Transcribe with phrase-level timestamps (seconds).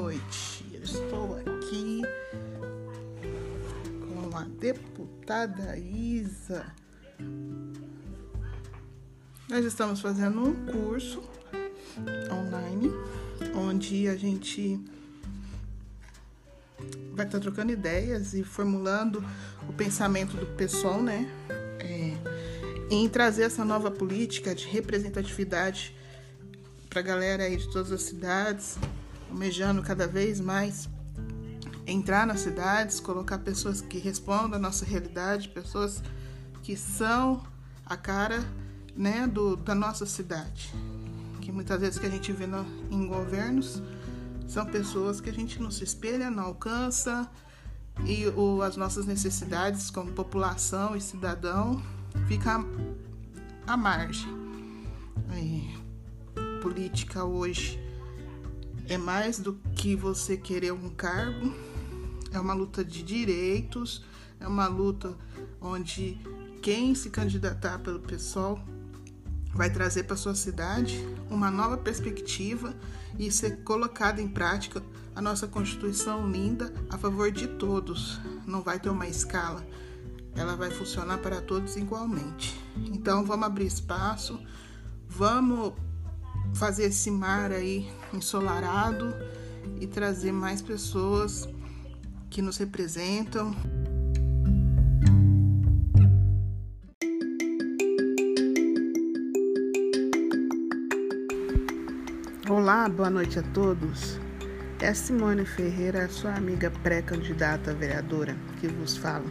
[0.00, 0.64] noite.
[0.72, 2.00] Eu estou aqui
[4.00, 6.64] com a deputada Isa.
[9.46, 11.22] Nós estamos fazendo um curso
[12.32, 12.90] online
[13.54, 14.80] onde a gente
[17.12, 19.22] vai estar trocando ideias e formulando
[19.68, 21.30] o pensamento do pessoal, né?
[21.78, 22.14] É,
[22.90, 25.94] em trazer essa nova política de representatividade
[26.88, 28.78] para a galera aí de todas as cidades
[29.30, 30.88] almejando cada vez mais
[31.86, 36.02] entrar nas cidades, colocar pessoas que respondam à nossa realidade, pessoas
[36.62, 37.42] que são
[37.86, 38.44] a cara
[38.94, 40.72] né, do, da nossa cidade.
[41.40, 43.82] Que muitas vezes que a gente vê no, em governos
[44.46, 47.30] são pessoas que a gente não se espelha, não alcança
[48.04, 51.82] e o, as nossas necessidades como população e cidadão
[52.26, 52.64] fica
[53.66, 54.40] à margem.
[56.60, 57.79] política hoje
[58.90, 61.54] é mais do que você querer um cargo,
[62.32, 64.04] é uma luta de direitos,
[64.40, 65.16] é uma luta
[65.60, 66.20] onde
[66.60, 68.60] quem se candidatar pelo pessoal
[69.54, 72.74] vai trazer para sua cidade uma nova perspectiva
[73.16, 74.82] e ser colocada em prática.
[75.14, 78.20] A nossa Constituição linda a favor de todos.
[78.44, 79.64] Não vai ter uma escala,
[80.34, 82.60] ela vai funcionar para todos igualmente.
[82.76, 84.40] Então vamos abrir espaço,
[85.08, 85.74] vamos
[86.54, 89.14] fazer esse mar aí ensolarado
[89.80, 91.48] e trazer mais pessoas
[92.28, 93.54] que nos representam.
[102.48, 104.18] Olá, boa noite a todos.
[104.80, 109.26] É Simone Ferreira, sua amiga pré-candidata vereadora, que vos fala.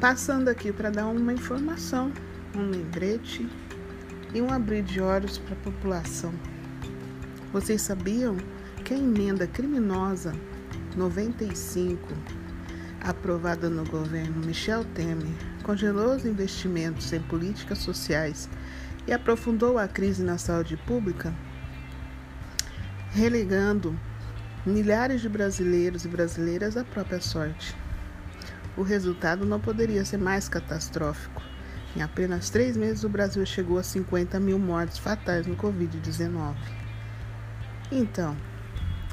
[0.00, 2.12] Passando aqui para dar uma informação,
[2.54, 3.48] um lembrete
[4.34, 6.32] e um abrir de olhos para a população.
[7.52, 8.36] Vocês sabiam
[8.84, 10.34] que a emenda criminosa
[10.96, 12.14] 95,
[13.00, 18.48] aprovada no governo Michel Temer, congelou os investimentos em políticas sociais
[19.06, 21.34] e aprofundou a crise na saúde pública,
[23.12, 23.98] relegando
[24.66, 27.74] milhares de brasileiros e brasileiras à própria sorte.
[28.76, 31.47] O resultado não poderia ser mais catastrófico.
[31.96, 36.54] Em apenas três meses, o Brasil chegou a 50 mil mortes fatais no Covid-19.
[37.90, 38.36] Então,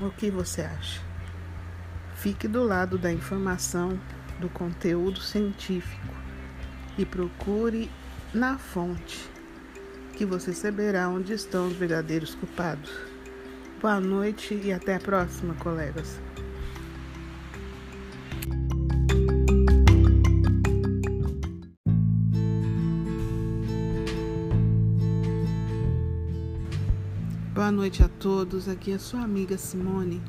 [0.00, 1.00] o que você acha?
[2.14, 3.98] Fique do lado da informação,
[4.40, 6.14] do conteúdo científico
[6.96, 7.90] e procure
[8.32, 9.28] na fonte,
[10.14, 12.90] que você saberá onde estão os verdadeiros culpados.
[13.80, 16.20] Boa noite e até a próxima, colegas.
[27.62, 30.20] Boa noite a todos, aqui é sua amiga Simone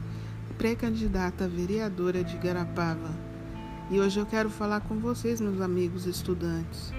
[0.55, 3.09] pré-candidata vereadora de Garapava.
[3.89, 6.93] E hoje eu quero falar com vocês, meus amigos estudantes,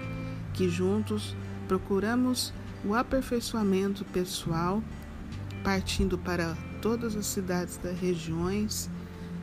[0.52, 1.36] que juntos
[1.68, 2.52] procuramos
[2.84, 4.82] o aperfeiçoamento pessoal,
[5.62, 8.90] partindo para todas as cidades das regiões,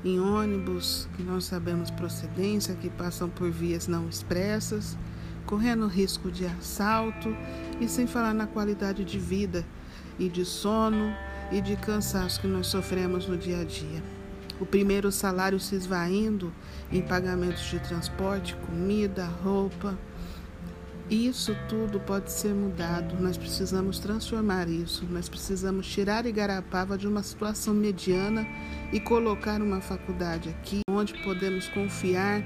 [0.03, 4.97] em ônibus que não sabemos procedência, que passam por vias não expressas,
[5.45, 7.33] correndo risco de assalto
[7.79, 9.65] e sem falar na qualidade de vida
[10.21, 11.11] e de sono
[11.51, 14.03] e de cansaço que nós sofremos no dia a dia.
[14.59, 16.53] O primeiro salário se esvaindo
[16.91, 19.97] em pagamentos de transporte, comida, roupa.
[21.09, 23.19] Isso tudo pode ser mudado.
[23.19, 25.03] Nós precisamos transformar isso.
[25.09, 28.47] Nós precisamos tirar Igarapava de uma situação mediana
[28.93, 32.43] e colocar uma faculdade aqui onde podemos confiar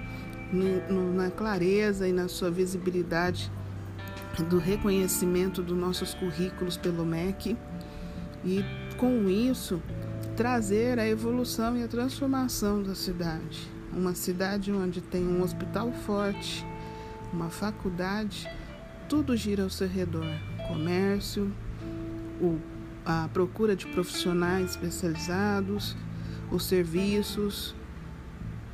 [0.53, 3.51] no, no, na clareza e na sua visibilidade
[4.43, 7.57] do reconhecimento dos nossos currículos pelo MEC
[8.43, 8.63] e
[8.97, 9.81] com isso
[10.35, 13.69] trazer a evolução e a transformação da cidade.
[13.93, 16.65] Uma cidade onde tem um hospital forte,
[17.31, 18.49] uma faculdade,
[19.07, 20.27] tudo gira ao seu redor.
[20.67, 21.51] Comércio,
[22.41, 22.59] o,
[23.05, 25.95] a procura de profissionais especializados,
[26.51, 27.75] os serviços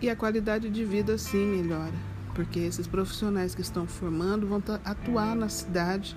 [0.01, 1.93] e a qualidade de vida sim melhora,
[2.33, 6.15] porque esses profissionais que estão formando vão atuar na cidade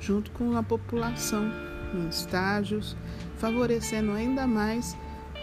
[0.00, 1.50] junto com a população
[1.94, 2.96] em estágios,
[3.36, 4.96] favorecendo ainda mais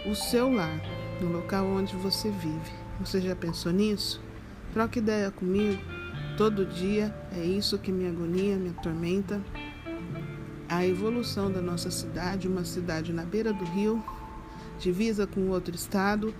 [0.06, 0.80] o seu lar,
[1.20, 2.72] no local onde você vive.
[3.00, 4.20] Você já pensou nisso?
[4.72, 5.80] Troque ideia comigo.
[6.36, 9.40] Todo dia é isso que me agonia, me atormenta.
[10.68, 14.02] A evolução da nossa cidade, uma cidade na beira do rio,
[14.78, 16.34] divisa com outro estado,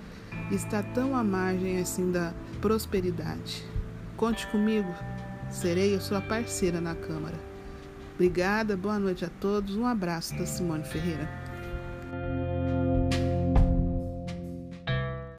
[0.50, 3.64] está tão à margem assim da prosperidade.
[4.16, 4.94] Conte comigo,
[5.50, 7.34] serei a sua parceira na Câmara.
[8.14, 9.76] Obrigada, boa noite a todos.
[9.76, 11.43] Um abraço da Simone Ferreira.